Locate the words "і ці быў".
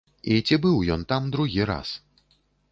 0.35-0.77